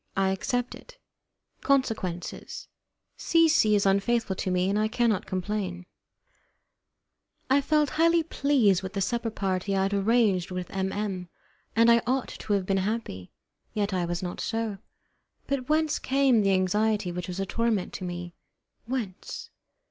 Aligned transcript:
I 0.17 0.29
Accept 0.31 0.73
It 0.73 0.97
Consequences 1.61 2.67
C. 3.17 3.47
C. 3.47 3.75
is 3.75 3.85
Unfaithful 3.85 4.35
to 4.37 4.49
Me, 4.49 4.67
and 4.67 4.79
I 4.79 4.87
Cannot 4.87 5.27
Complain 5.27 5.85
I 7.51 7.61
felt 7.61 7.91
highly 7.91 8.23
pleased 8.23 8.81
with 8.81 8.93
the 8.93 8.99
supper 9.01 9.29
party 9.29 9.75
I 9.75 9.83
had 9.83 9.93
arranged 9.93 10.49
with 10.49 10.71
M 10.71 10.91
M, 10.91 11.29
and 11.75 11.91
I 11.91 12.01
ought 12.07 12.29
to 12.29 12.53
have 12.53 12.65
been 12.65 12.77
happy. 12.77 13.31
Yet 13.75 13.93
I 13.93 14.05
was 14.05 14.23
not 14.23 14.41
so; 14.41 14.79
but 15.45 15.69
whence 15.69 15.99
came 15.99 16.41
the 16.41 16.53
anxiety 16.53 17.11
which 17.11 17.27
was 17.27 17.39
a 17.39 17.45
torment 17.45 17.93
to 17.93 18.03
me? 18.03 18.33
Whence? 18.87 19.51